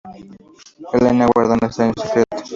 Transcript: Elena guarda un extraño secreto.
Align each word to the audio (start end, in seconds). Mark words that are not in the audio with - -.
Elena 0.93 1.27
guarda 1.27 1.53
un 1.53 1.63
extraño 1.63 1.93
secreto. 1.95 2.43